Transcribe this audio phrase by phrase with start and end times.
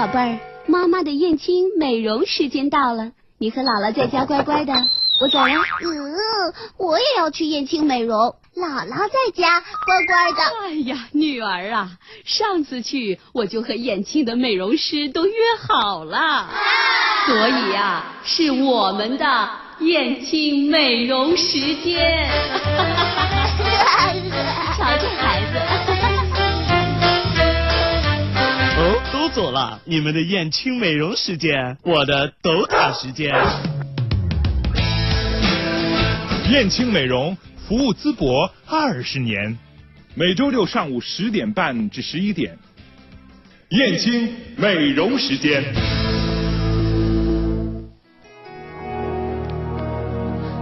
[0.00, 4.72] 宝贝儿，妈妈的燕青美容时间到了，你和姥姥在家乖乖的，
[5.20, 5.52] 我走了。
[5.52, 10.38] 嗯，我也要去燕青美容，姥姥在家乖乖的。
[10.62, 11.90] 哎呀，女儿啊，
[12.24, 15.34] 上次去我就和燕青的美容师都约
[15.68, 16.48] 好了，
[17.26, 22.26] 所以呀，是我们的燕青美容时间。
[29.32, 33.32] 走了，你们的燕青美容时间，我的抖塔时间。
[36.50, 37.36] 燕青美容
[37.68, 39.56] 服务淄博二十年，
[40.16, 42.58] 每周六上午十点半至十一点，
[43.68, 45.62] 燕青美容时间。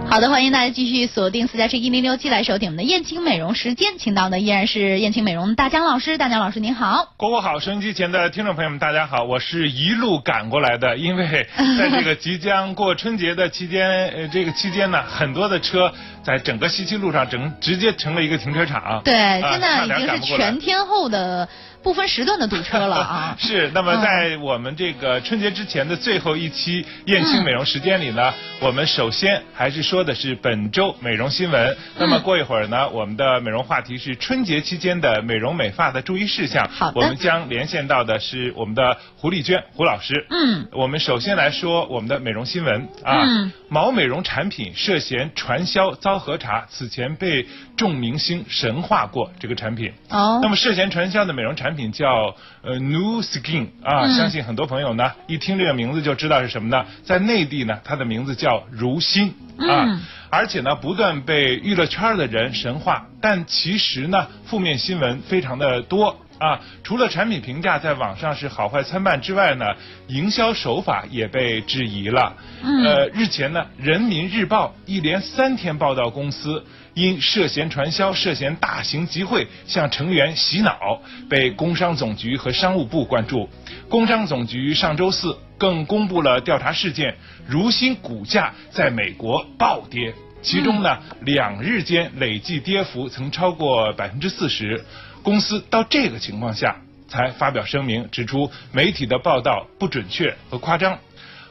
[0.09, 7.13] 好的，欢迎大家继续锁定私家车一零六七来收听我们的燕青美容时间，请到的依然是燕青美容大江老师，大江老师您好。
[7.15, 19.03] 国国好，收音机前的听众朋友们，大家好，我是一路赶过来的，因为 在这个即将过春节的期间，呃，这个期间呢，很多的车在整个西七路上整直接成了一个停车场。
[19.05, 20.37] 对，啊现在已经是。
[20.37, 21.47] 全天候的
[21.81, 31.77] 不分时段的堵车了啊 是，那么在我们这个春节之前的最后一期燕青美容时间里呢，我们首先还是说的是本周美容新闻。
[31.97, 36.67] 那么过一会儿呢，我们的美容话题是春节期间的美容美发的注意事项。
[36.69, 40.25] 好的我们将连线到的是我们的胡丽娟胡老师。
[40.29, 47.45] 嗯，我们首先来说我们的美容新闻啊，嗯毛美容产品涉嫌传销遭核查，此前被
[47.77, 49.93] 众明星神化过这个产品。
[50.09, 56.85] 哦那么涉嫌传销的美容产品叫呃 New Skin 啊，嗯相信很多朋友呢一听这个名字就知道是什么呢？
[57.03, 66.19] 在内地呢，它的名字叫如新啊，嗯而且呢不断被娱乐圈的人神化，但其实呢负面新闻非常的多。
[66.39, 69.65] 啊，除了产品评价在网上是好坏参半之外呢，
[70.07, 72.35] 营销手法也被质疑了。
[72.63, 83.49] 嗯呃，日前呢，《人民日报》一连三天报道公司因涉嫌传销、涉嫌大型集会向成员洗脑，被工商总局和商务部关注。
[83.89, 90.13] 工商总局上周四更公布了调查事件，如新股价在美国暴跌。
[90.41, 94.81] 其中呢，两日间累计跌幅曾超过百分之四十。
[95.23, 100.97] 公司到这个情况下才发表声明，指出媒体的报道不准确和夸张。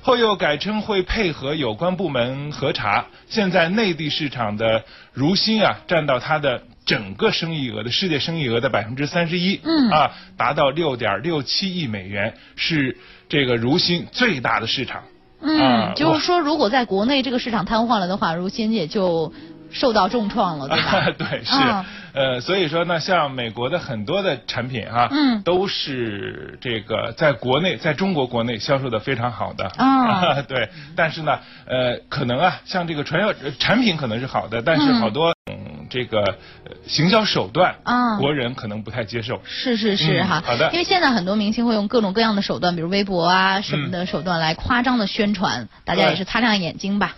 [0.01, 3.05] 后又改称会配合有关部门核查。
[3.29, 12.97] 现在内地市场的如新啊，占到它的整个生意额的世界生意额的百分之三十一，嗯啊，达到六点六七亿美元，是
[13.29, 15.03] 这个如新最大的市场。
[15.43, 19.33] 嗯啊，就是说，如果在国内这个市场瘫痪了的话，如新也就
[19.71, 21.11] 受到重创了，对吧？
[21.19, 21.84] 对，是，啊。
[22.15, 25.43] 呃，所以说呢，像美国的很多的产品哈、嗯。
[25.43, 30.43] 都是这个在国内，在中国国内销售的非常好的，啊。
[30.49, 35.01] 对，但是呢，呃，可能啊，像这个传销呃产品可能是好的，但是嗯。
[35.01, 39.41] 好多嗯这个呃行销手段，啊国人可能不太接受。
[39.44, 47.16] 是是是嗯哈，好的因为现在很多明星会用各种各样的手段，比如微博啊什么的手段来夸张的宣传，大家也是擦亮眼睛吧。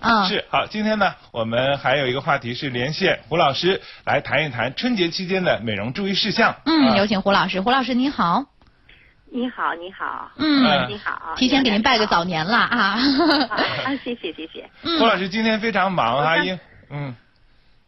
[0.00, 6.54] 啊 是好，今天呢，我们还有一个话题是连线胡老师来谈一谈春节期间的美容注意事项。
[6.64, 7.60] 嗯，啊有请胡老师。
[7.60, 8.44] 胡老师您好，
[9.30, 12.98] 你好，你好，嗯你好，提前给您拜个早年年了啊。
[13.48, 14.68] 啊，谢谢谢谢。
[14.82, 16.58] 嗯胡老师今天非常忙啊，我刚因
[16.90, 17.14] 嗯。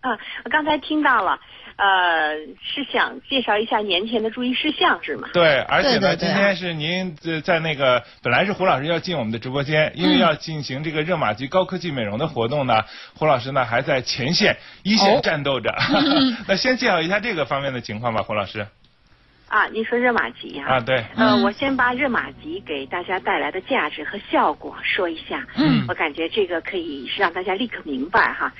[0.04, 1.41] 啊，我刚才听到了，
[1.76, 5.31] 呃，是想介绍一下年前的注意事项是吗？
[5.32, 12.82] 对，而且呢，对对对今天是您呃在那个本来是胡老师要进我们的直播间，因为要进行这个热玛吉高科技美容的活动呢，
[13.15, 15.75] 胡老师呢还在前线一线哦战斗着。
[16.47, 18.66] 那先介绍一下这个方面的情况吧，胡老师。
[19.48, 25.47] 啊，您说热玛吉呀、啊，对，呃，嗯我先把热玛吉给大家带来的价值和效果说一下。
[25.56, 28.53] 嗯我感觉这个可以让大家立刻明白哈。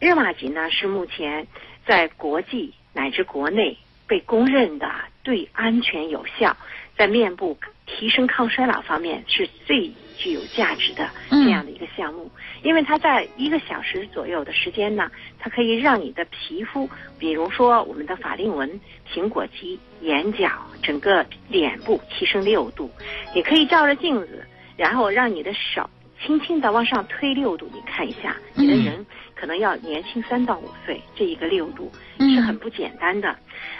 [0.00, 1.46] 热玛吉呢是目前
[1.86, 4.90] 在国际乃至国内被公认的
[5.22, 6.56] 对安全有效，
[6.96, 7.56] 在面部
[7.86, 12.30] 提升抗衰老方面是最具有价值的嗯这样的一个项目。
[12.62, 16.88] 因为它在一个小时左右的时间呢，它可以让你的皮肤，
[17.18, 18.80] 比如说我们的法令纹、
[19.10, 20.50] 苹果肌、眼角、
[20.82, 22.90] 整个脸部提升六度。
[23.34, 25.88] 你可以照着镜子，然后让你的手
[26.24, 33.36] 轻轻的往上推六度，你看一下，你的嗯人可能要年轻三到五岁，这一个六度嗯是很不简单的。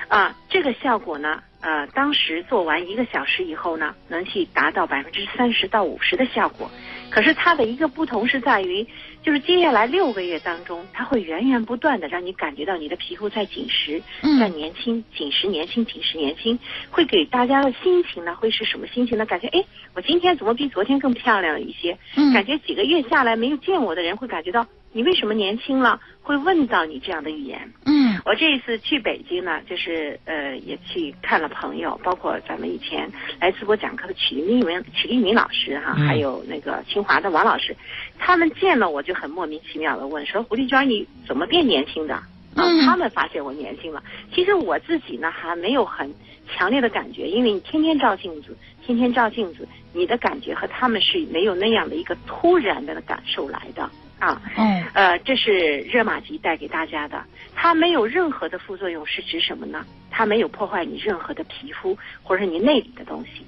[0.08, 6.70] 啊，这个效果呢，呃，当时做完一个小时以后呢，能去达到百分之三十到五十的效果，
[7.10, 8.86] 可是它的一个不同是在于，
[9.22, 16.58] 就是接下来六个月当中，它会源源不断的让你感觉到你的皮肤在紧实，嗯在年轻，紧实年轻，紧实年轻，
[16.90, 19.24] 会给大家的心情呢，会是什么心情呢？
[19.24, 19.64] 感觉哎，
[19.94, 21.96] 我今天怎么比昨天更漂亮了一些？
[22.16, 27.72] 嗯感觉几个月下来没有见我的人会感觉到你为什么年轻了，会问到你这样的语言。
[27.84, 33.10] 嗯我这一次去北京呢，就是呃也去看了朋友，包括咱们以前
[33.40, 37.76] 来淄博讲课的曲丽明、曲丽明老师哈，嗯还有那个清华的王老师，
[38.20, 42.14] 他们见了我就很莫名其妙的问说：“胡丽娟，你怎么变年轻的？”
[42.54, 44.00] 啊嗯，他们发现我年轻了。
[44.32, 46.14] 其实我自己呢还没有很
[46.48, 48.56] 强烈的感觉，因为你天天照镜子，
[48.86, 54.40] 天天照镜子，你的感觉和他们是没有那样的一个突然的感受来的啊。
[54.56, 57.24] 哦呃，这是热玛吉带给大家的，
[57.54, 59.84] 它没有任何的副作用，是指什么呢？
[60.10, 63.44] 它没有破坏你任何的皮肤或者你内里的东西，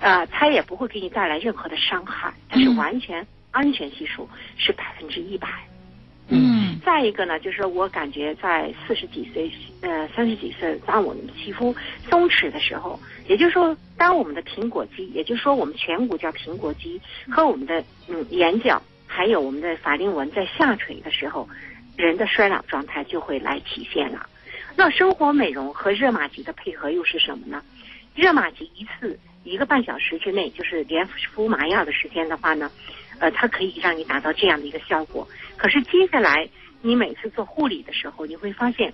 [0.00, 5.48] 呃，它也不会给你带来任何的伤害，它是嗯完全安全系数是百分之一百。
[6.30, 9.50] 嗯再一个呢，就是我感觉在四十几岁，
[9.82, 11.74] 呃，三十几岁，当我们的皮肤
[12.08, 12.98] 松弛的时候，
[13.28, 17.00] 也就是说，当我们的苹果肌，也就是说我们颧骨叫苹果肌
[17.30, 21.48] 和我们的嗯眼角，还有我们的法令纹在下垂的时候，
[21.96, 24.28] 人的衰老状态就会来体现了。
[24.76, 27.60] 那生活美容和热玛吉的配合又是什么呢？
[28.14, 32.70] 热玛吉一次一个半小时之内，就是连敷麻药的时间的话呢，
[33.18, 35.26] 呃，它可以让你达到这样的一个效果。
[35.56, 36.48] 可是接下来
[36.82, 38.92] 你每次做护理的时候，你会发现，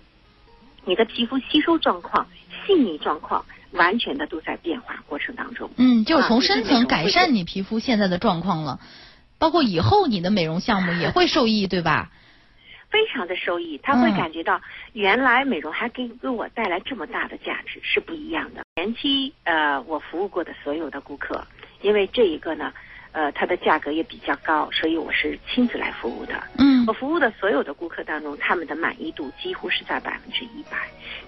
[0.85, 2.27] 你的皮肤吸收状况、
[2.67, 5.71] 细腻状况，完全的都在变化过程当中。
[5.77, 8.79] 嗯，就是从啊深层改善你皮肤现在的状况了，
[9.39, 12.11] 包括以后你的美容项目也会受益，对吧？
[12.91, 14.61] 非常的受益，他会嗯感觉到
[14.93, 18.63] 原来美容还给给我带来这么大的价值，是不一样的。
[18.77, 21.45] 前期呃，我服务过的所有的顾客，
[21.81, 22.73] 因为这一个呢，
[23.11, 26.41] 呃，它的价格也比较高，所以我是亲自来服务的。
[26.59, 30.79] 嗯我服务的所有的顾客当中，他们的满意度几乎是在百分之一百。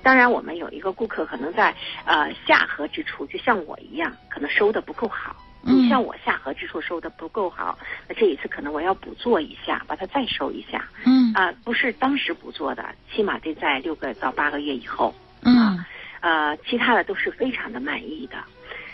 [0.05, 1.75] 当然，我们有一个顾客可能在
[2.05, 5.35] 呃下颌之处，就像我一样，可能收的不够好。
[5.67, 7.79] 嗯你像我下颌之处收的不够好，
[8.09, 10.89] 那这一次可能我要补做一下，把它再收一下。
[11.05, 15.15] 嗯啊、不是当时补做的，起码得在六个到八个月以后。
[15.43, 15.85] 嗯
[16.21, 18.37] 呃，其他的都是非常的满意的。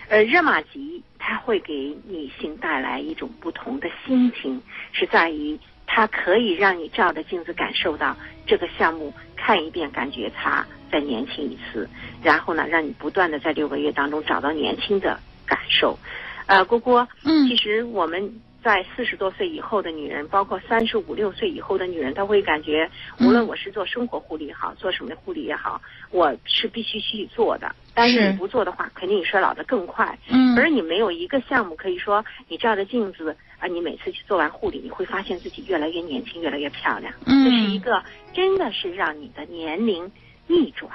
[0.08, 4.60] 呃，热玛吉它会给女性带来一种不同的心情，
[4.92, 8.14] 是在于它可以让你照着镜子感受到
[8.46, 11.88] 这个项目看一遍，感觉它再年轻一次，
[12.22, 15.98] 然后呢，让你不断的在六个月当中找到年轻的感受。
[16.46, 25.80] 呃，郭郭，嗯其实我们在四十多岁以后的女人，包括三十五六岁以后的女人，她会感觉，嗯无论我是做生活护理也好，做什么护理也好，
[26.10, 27.74] 我是必须去做的。
[27.94, 30.18] 但是是你不做的话，肯定你衰老的更快。
[30.28, 37.12] 嗯而你没有一个项目可以说，你照着镜子啊，你每次去做完护理，你会发现自己越来越年轻，越来越漂亮。
[37.26, 38.02] 嗯这是一个
[38.32, 40.10] 真的是让你的年龄
[40.46, 40.90] 逆转。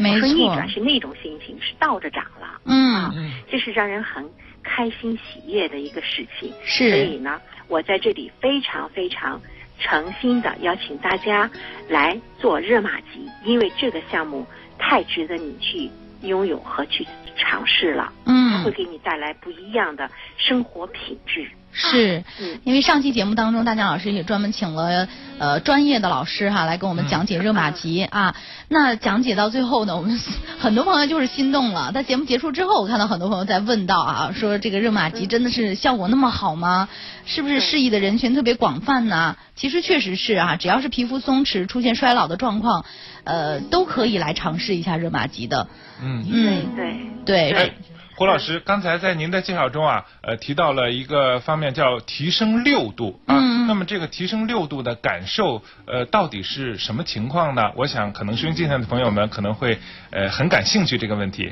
[0.00, 2.60] 没我说逆转是那种心情，是倒着长了。
[2.64, 3.14] 嗯啊，
[3.50, 4.24] 这是让人很
[4.68, 6.52] 开心喜悦的一个事情。
[6.64, 9.40] 所以呢，我在这里非常非常
[9.80, 11.50] 诚心的邀请大家
[11.88, 14.46] 来做热玛吉，因为这个项目
[14.78, 15.90] 太值得你去
[16.22, 17.06] 拥有和去
[17.36, 21.48] 尝试了，嗯会嗯给你带来不一样的生活品质。
[21.72, 22.24] 是。
[22.40, 28.34] 嗯，因为上期节目当中，大江老师也专门请了呃专业的老师哈来给我们讲解热玛吉 啊。
[28.68, 30.18] 那讲解到最后呢，我们
[30.58, 31.92] 很多朋友就是心动了。
[31.92, 36.88] 在节目结束之后，我看到很多朋友在问到啊，说这个热玛吉真的是效果那么好吗？
[37.24, 39.36] 是不是适宜的人群特别广泛呢？
[39.54, 42.84] 其实确实是啊，只要是皮肤松弛、出现衰老的状况，
[43.24, 45.68] 呃，都可以来尝试一下热玛吉的。
[46.02, 46.24] 嗯。
[46.30, 47.50] 嗯，对。
[47.50, 47.50] 对。
[47.52, 47.70] 哎，
[48.18, 53.38] 胡老师，刚才在您的介绍中啊，呃，提到了一个方面叫提升六度啊。
[53.38, 57.70] 嗯嗯那么这个提升六度的感受，呃，到底是什么情况呢？
[57.76, 59.78] 我想可能收音机前的朋友们可能会
[60.10, 61.48] 呃很感兴趣这个问题。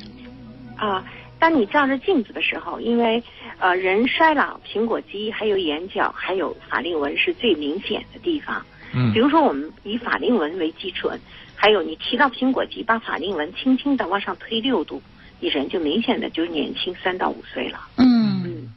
[0.76, 1.04] 啊，
[1.38, 3.23] 当你照着镜子的时候，因为
[3.61, 8.61] 呃人衰老，苹果肌还有眼角还有法令纹是最明显的地方。
[8.92, 11.20] 嗯比如说我们以法令纹为基准，
[11.54, 15.00] 还有你提到苹果肌，把法令纹轻轻的往上推六度，
[15.40, 17.78] 你人就明显的就年轻三到五岁了。
[17.97, 18.73] 嗯嗯，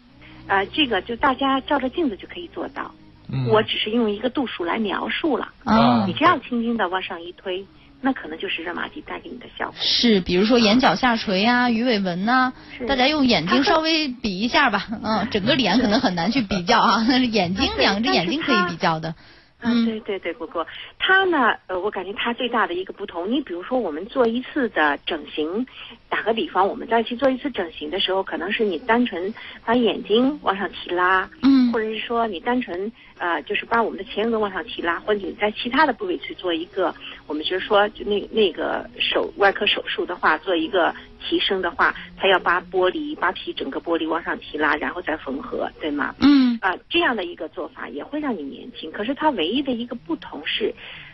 [0.48, 2.92] 啊，这个就大家照着镜子就可以做到。
[3.32, 5.50] 嗯我只是用一个度数来描述了。
[5.64, 7.64] 啊你这样轻轻的往上一推，
[8.02, 9.76] 那可能就是热玛吉带给你的效果。
[9.80, 14.88] 是，比如说眼角下垂啊、鱼尾纹呐、是大家用眼睛稍微比一下吧。
[15.04, 19.14] 嗯，整个脸可能很难去比较啊，但 是眼睛两只眼睛可以比较的。
[19.62, 20.66] 嗯，对对对，果果，
[20.98, 25.68] 它呢，呃，我感觉它最大的一个不同，你比如说我们做一次的整形，
[26.10, 36.94] 打个比方，我们再去做一次整形的时候，可能是你单纯把眼睛往上提拉，嗯或者是说你单纯呃，就是把我们的前额往上提拉，或者你在其他的部位去做一个，
[37.28, 46.16] 我们就是说就那那个手外科手术的话，做一个提升的话，它要把玻璃把皮整个玻璃往上提拉，然后再缝合，对吗？
[46.22, 48.92] 嗯啊、这样的一个做法也会让你年轻。
[48.92, 50.74] 可是它唯一的一个不同是，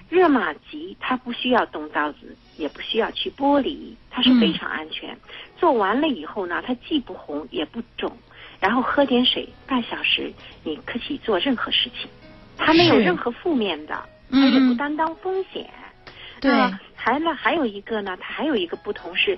[0.09, 5.17] 热玛吉它不需要动刀子，也不需要去剥离，它是非常安全。
[5.57, 8.15] 做完了以后呢，它既不红也不肿，
[8.59, 10.31] 然后喝点水，半小时
[10.63, 12.09] 你可以做任何事情，
[12.57, 13.93] 它没有任何负面的，
[14.31, 15.69] 它也不嗯担当风险。
[16.39, 16.51] 对
[16.95, 19.37] 还呢，还有一个呢，它还有一个不同是，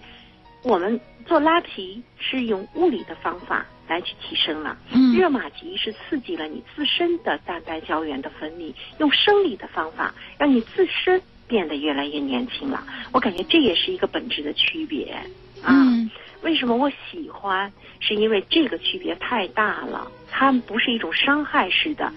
[0.63, 12.85] 我们做拉皮是用物理的方法来去提升了，嗯热玛吉是刺激了你自身的蛋白胶原的分泌，用生理的方法让你自身变得越来越年轻了。
[13.13, 15.13] 我感觉这也是一个本质的区别
[15.61, 15.71] 啊。
[15.71, 16.09] 嗯
[16.43, 17.71] 为什么我喜欢？
[17.99, 22.13] 是因为这个区别太大了，它不是一种伤害式的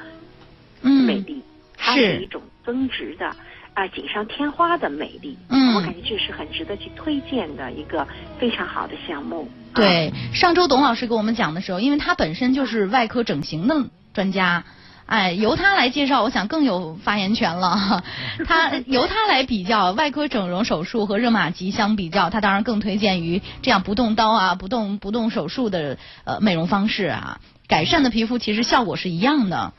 [0.83, 1.43] 嗯美丽，
[1.75, 3.35] 它是是一种增值的
[3.81, 5.39] 啊、锦上添花的美丽。
[5.49, 8.07] 嗯我感觉这是很值得去推荐的一个
[8.39, 9.49] 非常好的项目。
[9.73, 14.65] 啊对，上周董老师给我们讲的时候，因为他本身就是外科整形的专家。
[15.07, 18.05] 哎，由他来介绍，我想更有发言权了。
[18.47, 29.73] 他由他来比较外科整容手术和热玛吉相比较，他当然更推荐于这样不动刀啊、不动不动手术的呃美容方式啊，改善的皮肤其实效果是一样的。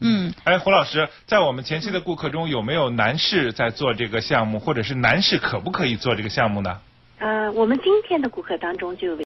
[0.00, 6.78] 嗯，哎，胡老师，在我们前期的顾客中，有没有男士在做这个项目，或者是男士可不可以做这个项目呢？
[7.18, 9.22] 呃，我们今天的顾客当中就有了。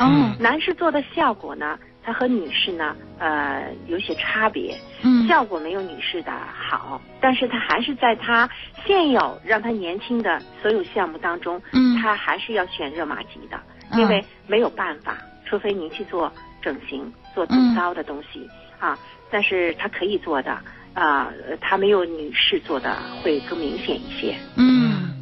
[0.00, 4.76] 哦，男士做的效果呢，它和女士呢，呃，有些差别。
[5.02, 8.50] 嗯，效果没有女士的好，但是他还是在他
[8.84, 13.56] 现有让他年轻的所有项目当中，嗯他还是要选热玛吉的，
[13.92, 18.48] 嗯因为没有办法，除非您去做整形、做嗯动刀的东西、
[18.80, 18.98] 啊，
[19.30, 20.50] 但是他可以做的
[20.94, 24.36] 啊，呃它没有女士做的会更明显一些。
[24.56, 25.12] 嗯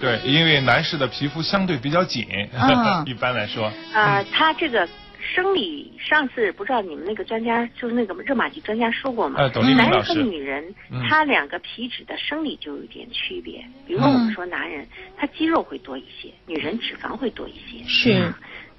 [0.00, 3.72] 对，因为男士的皮肤相对比较紧，嗯 一般来说。
[3.94, 4.86] 啊，他这个
[5.34, 9.36] 生理，上次不知道你们那个专家，就是那个热玛吉专家说过吗？
[9.38, 13.64] 呃，董丽男人和女人嗯，他两个皮脂的生理就有点区别。
[13.86, 17.82] 比如说，我们说男人他肌肉会多一些，女人脂肪会多一些。
[17.88, 18.30] 是，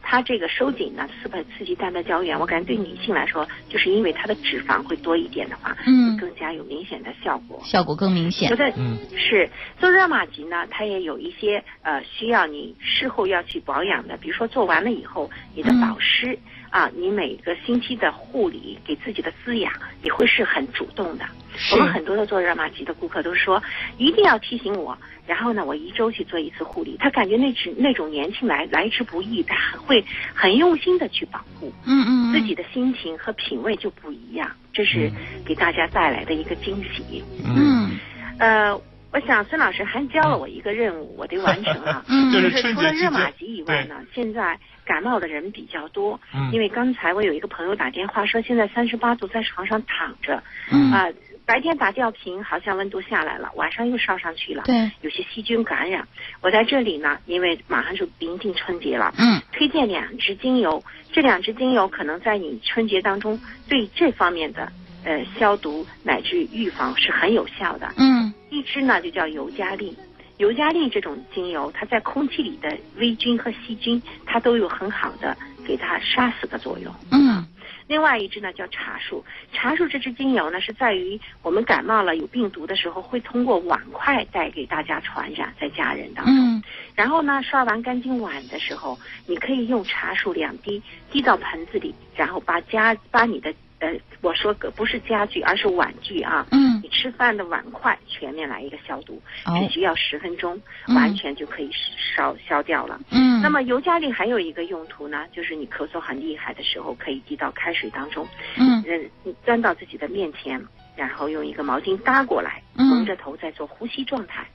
[0.07, 7.59] 它这个收紧呢，刺激刺激蛋白胶原，我感觉对女性来说，就是因为它的脂肪会多一点的话，嗯更加有明显的效果。
[7.65, 8.55] 效果更明显觉。
[8.55, 16.37] 得嗯是做热玛吉呢，它也有一些呃需要你事后要去保养的，比如说做完了以后，你的嗯保湿、
[16.69, 21.25] 啊，你每个星期的护理，给自己的滋养，你会是很主动的。
[21.71, 23.61] 我们很多的做热玛吉的顾客都说，
[23.97, 26.95] 一定要提醒我，然后呢，我一周去做一次护理。
[26.99, 31.71] 他感觉那只那种年轻来来之不易，他会很用心的去保护。
[31.85, 35.11] 嗯嗯，自己的心情和品味就不一样，这是
[35.45, 37.23] 给大家带来的一个惊喜。
[37.45, 37.91] 嗯
[38.37, 38.75] 呃，
[39.11, 42.03] 我想孙老师还教了我一个任务，我得完成啊。
[42.09, 46.19] 嗯就就是除了热玛吉以外呢，现在感冒的人比较多。
[46.33, 51.07] 嗯因为刚才我有一个朋友打电话说，现在三十八度在床上躺着，嗯啊、
[51.45, 56.07] 白天打吊瓶好像温度下来了，晚上又烧上去了，对，有些细菌感染。
[56.41, 64.71] 我在这里呢，因为马上就临近春节了，嗯推荐两支精油，这两支精油可能在你春节当中对这方面的
[65.03, 67.93] 呃消毒乃至预防是很有效的。
[67.97, 69.95] 嗯一支呢就叫尤加利，
[70.37, 75.37] 尤加利这种精油，它在空气里的微菌和细菌，它都有很好的
[75.67, 76.91] 给它杀死的作用。
[77.11, 77.45] 嗯
[77.87, 86.33] 另外一支呢叫茶树，茶树这支精油呢是在于我们感冒了有病毒的时候，会通过碗筷带给大家传染在家人当中。
[86.35, 86.63] 嗯
[86.95, 90.81] 然后呢，刷完干净碗的时候，你可以用茶树两滴
[91.11, 93.53] 滴到盆子里，然后把家把你的
[93.85, 96.81] 呃，我说个不是家具，而是碗具啊，嗯。
[96.81, 99.53] 你吃饭的碗筷全面来一个消毒，哦。
[99.59, 100.95] 只需要十分钟，嗯。
[100.95, 101.69] 完全就可以
[102.15, 102.99] 烧消掉了。
[103.11, 108.27] 嗯，那么尤加利还有一个用途呢，就是你咳嗽很厉害的时候，可以滴到开水当中，
[108.57, 108.83] 嗯。
[108.87, 110.59] 呃，你钻到自己的面前，
[110.95, 112.87] 然后用一个毛巾搭过来，嗯。
[112.87, 114.47] 蒙着头在做呼吸状态，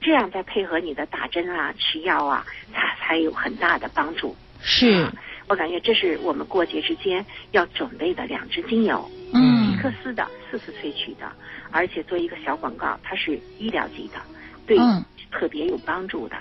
[0.00, 4.34] 这样再配合你的打针啊、吃药啊，它才有很大的帮助。
[4.60, 5.06] 是
[5.48, 11.30] 我感觉这是我们过节之间要准备的两支精油，嗯皮克斯的四次萃取的，
[11.70, 14.20] 而且做一个小广告，它是医疗级的，
[14.66, 16.36] 对嗯特别有帮助的。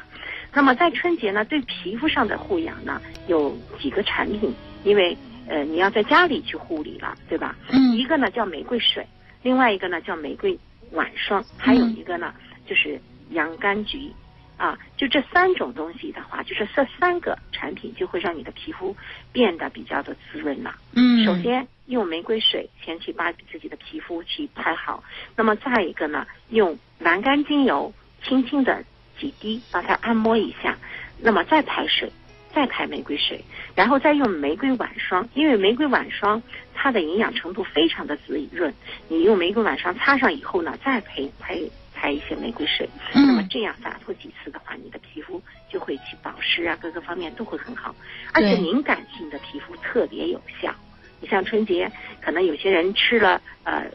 [0.53, 7.55] 那么在春节呢，对皮肤上的护养呢，有几个产品，因为呃你要在家里去护理了，对吧？
[7.69, 9.05] 嗯一个呢叫玫瑰水，
[9.41, 10.57] 另外一个呢叫玫瑰
[10.91, 12.33] 晚霜，还有一个呢
[12.67, 12.99] 就是
[13.29, 14.11] 洋甘菊。
[14.57, 18.95] 啊，就这三种东西的话，就是这三个产品就会让你的皮肤
[19.31, 20.75] 变得比较的滋润了。
[20.93, 25.03] 嗯，首先用玫瑰水先去把自己的皮肤去拍好，
[25.35, 27.91] 那么再一个呢，用蓝甘精油
[28.23, 28.83] 轻轻的
[29.19, 30.77] 几滴把它按摩一下，
[31.19, 32.11] 那么再拍水，
[32.53, 33.43] 再拍玫瑰水，
[33.75, 36.41] 然后再用玫瑰晚霜，因为玫瑰晚霜
[36.75, 38.71] 它的营养程度非常的滋润，
[39.07, 41.59] 你用玫瑰晚霜擦上以后呢，再拍拍。
[41.97, 47.95] 拍一些玫瑰水，那么这样反复几次的话，你的皮肤就会去保湿啊，各个方面都会很好。
[48.33, 50.73] 而且敏感性的皮肤特别有效。
[51.19, 53.89] 你像春节，可能有些人吃了呃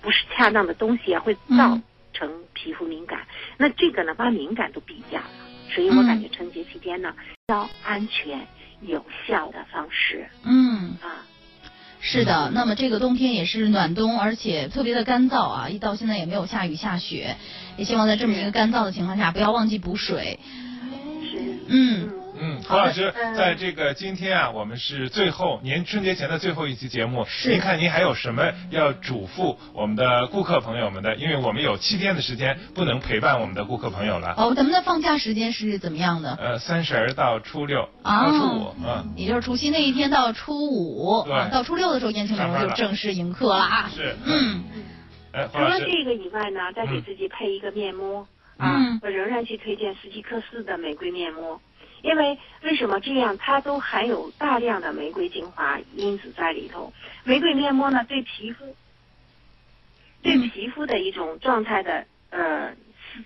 [0.00, 1.76] 不是恰当的东西啊，会造
[2.12, 3.26] 成皮肤敏感。
[3.56, 5.30] 那这个呢，把敏感都避掉了。
[5.74, 7.12] 所以我感觉春节期间呢，
[7.48, 8.46] 要安全
[8.82, 10.24] 有效的方式。
[10.44, 11.26] 嗯啊。
[12.02, 15.68] 是的，那么这个冬天也是暖冬，而且特别的干燥啊！
[15.68, 17.36] 一到现在也没有下雨下雪，
[17.76, 20.38] 也希望在这么一个干燥的情况下，不要忘记补水。
[21.68, 22.19] 嗯。
[22.40, 27.24] 嗯，何老师，在这个今天啊，我们是最后年春节前的最后一期节目。
[27.28, 27.50] 是。
[27.50, 31.14] 您看，您还有什么要嘱咐我们的顾客朋友们的？
[31.16, 34.34] 因为我们有七天的时间不能陪伴我们的顾客朋友了。
[34.38, 36.34] 哦，咱们的放假时间是怎么样的？
[36.40, 39.12] 呃，三十儿到初六，到初五，嗯。
[39.16, 41.50] 也就是除夕那一天到初五，对。
[41.50, 43.90] 到初六的时候，燕青美容就正式迎客了啊。
[43.94, 44.16] 是。
[44.24, 44.64] 嗯。
[45.32, 51.60] 哎，除了这个以外呢，再给自己配一个面膜啊，我仍然去推荐斯基克斯的玫瑰面膜。
[52.02, 53.36] 因为为什么这样？
[53.38, 56.92] 它都含有大量的玫瑰精华因子在里头。
[57.24, 58.74] 玫瑰面膜呢，对皮肤，
[60.22, 62.74] 对皮肤的一种状态的呃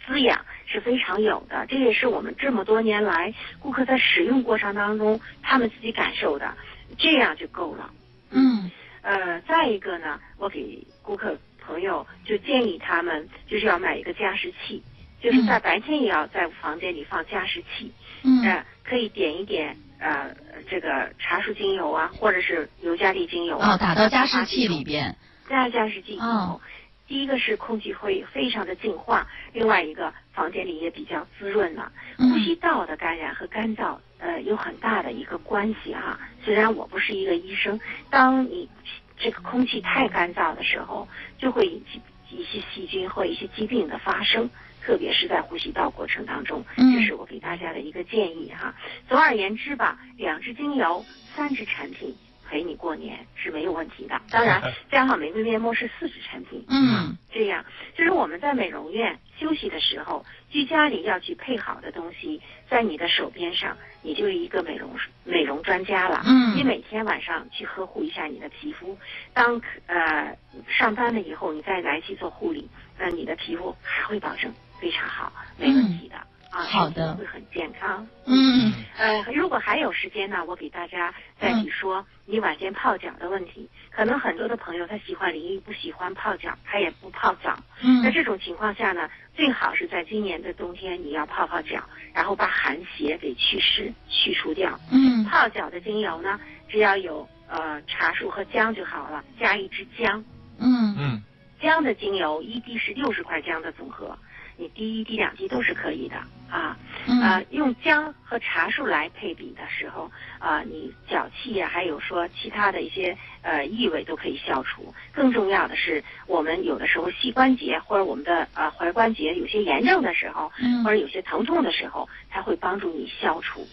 [0.07, 1.67] 滋养是非常有的。
[1.67, 6.55] 这也是我们这么多年来顾客在使用过程当中他们自己感受的，
[6.99, 7.91] 这样就够了。
[8.31, 8.71] 嗯。
[9.03, 14.83] 呃，再一个呢，我给顾客朋友就建议他们就是要买一个加湿器。
[15.21, 17.91] 就是在白天也要在房间里放加湿器，
[18.25, 20.35] 嗯，可以点一点呃
[20.69, 25.15] 这个茶树精油啊，或者是尤加利精油啊，打到加湿器里边，
[25.49, 26.61] 加加湿器以后，
[27.07, 31.93] 第一个是空气会非常的净化，另外一个房间里也比较滋润了。
[32.17, 37.79] 呼吸道的感染和干燥呃有很大的一个关系哈，虽然我不是一个医生，
[38.09, 38.69] 当你
[39.19, 41.07] 这个空气太干燥的时候，
[41.39, 44.49] 就会引起一些细菌或一些疾病的发生。
[44.85, 48.75] 特别是在呼吸道过程当中，这是我给大家的一个建议哈。
[49.09, 52.15] 总而言之吧，两支精油，三支产品
[52.47, 54.21] 陪你过年是没有问题的。
[54.31, 56.63] 当然， 加上玫瑰面膜是四支产品。
[56.69, 57.65] 嗯，这样
[57.97, 64.91] 就是我们在美容院休息的时候，居家里要去配好的东西，在你的手边上，你就是一个美容
[65.25, 66.23] 美容专家了。
[66.27, 68.99] 嗯，你每天晚上去呵护一下你的皮肤，
[69.33, 70.37] 当呃
[70.69, 72.69] 上班了以后，你再来去做护理，
[72.99, 74.53] 那你的皮肤还会保证。
[74.85, 76.17] 非常好，没问题的
[76.51, 78.07] 啊，好的，会很健康。
[78.27, 83.67] 嗯，呃，如果还有时间呢，我给大家再去说你晚间泡脚的问题。
[83.91, 87.59] 可能很多的朋友他喜欢淋浴，不喜欢泡脚，他也不泡澡。
[87.81, 94.79] 嗯，那这种情况下呢，最好是在今年的冬天你要泡泡脚，然后把寒邪给祛湿去除掉。
[94.93, 100.23] 嗯，泡脚的精油呢，只要有呃茶树和姜就好了，加一支姜。
[100.59, 101.23] 嗯嗯，
[101.59, 104.17] 姜的精油一滴是六十块姜的总和。
[104.57, 106.17] 你滴一滴两滴都是可以的
[106.49, 106.77] 啊，
[107.21, 114.95] 啊，用姜和茶树来配比的时候啊，你脚气呀，还有说其他的一些呃异味都可以消除。
[115.13, 120.53] 更重要的是，我们有的时候膝关节或者我们的呃踝关节有些炎症的时候，
[120.85, 123.67] 或者有些疼痛的时候，它会帮助你消除，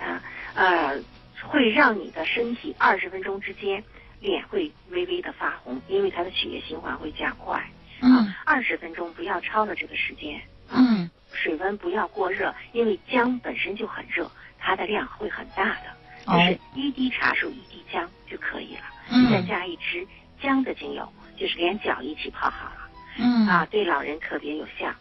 [0.00, 0.20] 啊
[0.54, 1.00] 呃，
[1.42, 3.84] 会让你的身体二十分钟之间
[4.20, 7.64] 脸会微微的发红，因为它的血液循环会加快。
[8.02, 10.40] 嗯，二十分钟不要超了这个时间。
[10.70, 15.96] 嗯，水温不要过热，因为姜本身就很热，它的量会很大的。
[16.26, 18.82] 就是一滴茶树一滴姜就可以了。
[19.10, 20.06] 嗯，再加一支
[20.42, 22.88] 姜的精油，就是连脚一起泡好了。
[23.18, 24.92] 嗯，啊，对老人特别有效。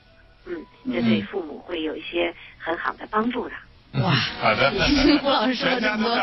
[0.46, 3.56] 嗯，这对父母会有一些很好的帮助的。
[4.04, 4.72] 哇，好的，
[5.24, 6.22] 胡老师说了这么多，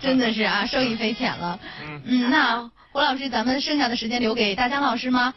[0.00, 1.58] 真的是啊，受益匪浅了。
[1.82, 5.32] 嗯嗯，那胡老师，咱们剩下的时间留给大江老师吗？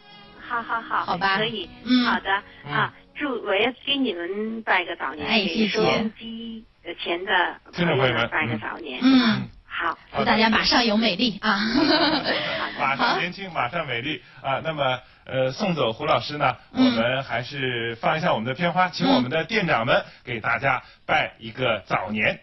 [0.48, 2.30] 好好好，好吧，可以，嗯，好的。
[2.70, 6.64] 啊，祝我也给你们拜个早年，给收音机
[7.00, 7.32] 前的
[7.72, 11.58] 听众朋友们拜个早年，嗯，好，祝大家马上有美丽啊，
[12.78, 14.22] 马上年轻，马上美丽。
[14.42, 14.60] 啊。
[14.62, 22.38] 那么呃，送走胡老师呢，我们还是放一下我们的片花，请我们的店长们给大家拜一个早年。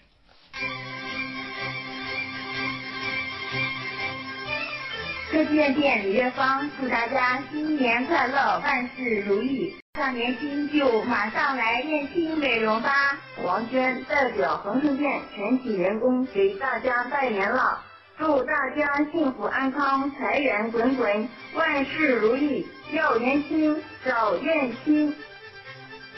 [5.34, 9.74] 科技院店李月芳祝大家新年快乐，万事如意。
[9.96, 13.18] 上年轻就马上来燕青美容吧。
[13.44, 17.82] 王娟代表恒盛店全体员工给大家拜年了，
[18.20, 22.68] 祝大家幸福安康，财源滚滚，万事如意。
[22.92, 25.16] 要年轻找燕青。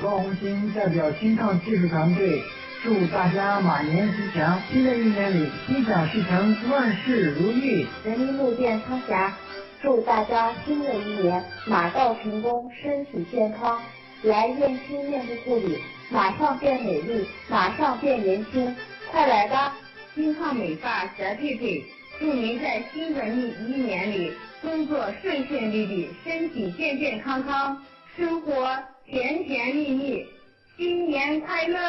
[0.03, 2.43] 王红星代表新创技术团队。
[2.85, 7.87] 祝大家马年吉祥，新的一年里心想事成，万事如意。
[8.03, 9.35] 人民路店康霞，
[9.81, 13.81] 祝大家新的一年马到成功，身体健康。
[14.21, 15.79] 来燕青面部护理，
[16.11, 18.75] 马上变美丽，马上变年轻，
[19.09, 19.73] 快来吧！
[20.13, 21.83] 金创美发小佩佩，
[22.19, 27.83] 祝您在新的一一年里工作顺顺利利，身体健健康康，
[28.15, 30.27] 生活甜甜蜜蜜，
[30.77, 31.79] 新年快乐！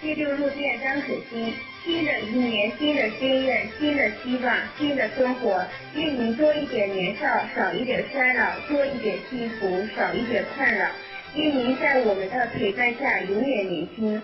[0.00, 1.52] 第六路店张可欣，
[1.84, 5.62] 新的一年，新的心愿，新的希望，新的生活，
[5.94, 10.86] 愿你多一点年少，少一点衰老，多一点幸福，少一点困扰。
[11.34, 14.22] 愿您在我们的陪伴下永远年轻。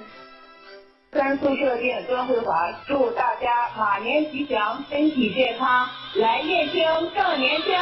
[1.11, 6.83] 甘肃社店端慧华，祝大家马年吉祥，身体健康，来燕青
[7.15, 7.75] 更年轻。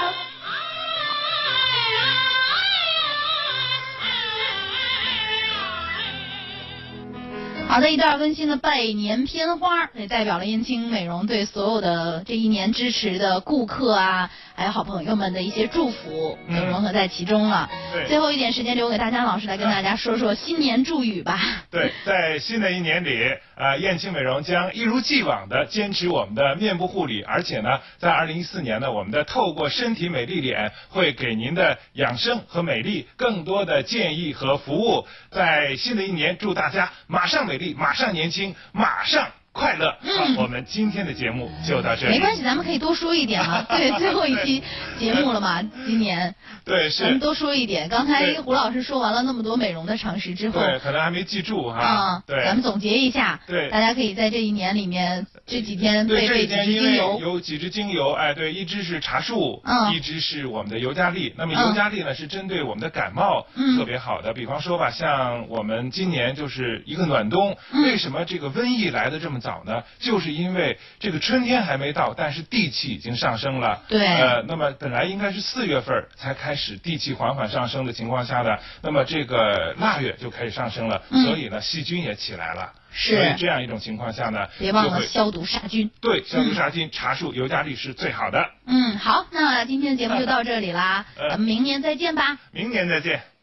[7.75, 17.69] 好的，一段温馨的拜年片花，也代表了燕青美容对所有的这一年支持的顾客啊，还有好朋友们的一些祝福，都融合在其中了。
[17.93, 21.65] 对，最后一点时间留给大家老师来跟大家说说新年祝语吧。
[21.69, 23.19] 对，在新的一年里，
[23.57, 35.07] 啊，燕青美容将一如既往的坚持我们的面部护理，而且呢，在二零一四年呢，我们的透过身体美丽脸，会给您的养生和美丽更多的建议和服务。
[35.31, 37.75] 在新的一年，祝大家马上美丽。
[37.75, 39.97] 马上年轻，马上快乐。
[40.03, 42.13] 好，我们今天的节目就到这里。
[42.13, 43.65] 没关系，咱们可以多说一点啊。
[43.71, 44.61] 对，最后一期
[44.99, 46.35] 节目了嘛，今年。
[46.65, 47.05] 对，是。
[47.05, 47.89] 咱们多说一点。
[47.89, 51.79] 刚才胡老师说完了那么多美容的常识之后，对，可能还没记住哈。
[51.79, 52.45] 啊，对。
[52.45, 53.39] 咱们总结一下。
[53.47, 53.71] 对。
[53.71, 57.19] 大家可以在这一年里面这几天备备几支精油。
[57.21, 61.33] 有几支精油，哎，对，一支是茶树，嗯，一支是我们的尤加利。
[61.39, 63.47] 那么尤加利呢，是针对我们的感冒
[63.79, 64.33] 特别好的。
[64.33, 69.85] 比方说吧，像我们今年就是一个暖冬，为什么这个瘟疫来的这么早呢？
[69.99, 73.83] 就是因为这个春天还没到，但是地气已经上升了。
[73.89, 74.07] 对。
[74.07, 82.73] 呃，那么本来应该是四月份才开始地气缓缓上升的情况下呢，那么这个腊月就开始上升了，所以呢，细菌也起来了。
[82.91, 83.17] 是。
[83.17, 85.91] 所以这样一种情况下呢，别忘了消毒杀菌。
[86.01, 88.49] 对，消毒杀菌，茶树、尤加利是最好的。
[88.67, 92.39] 嗯，好，那今天的节目就到这里啦，咱们明年再见吧。
[92.51, 93.34] 明年再见。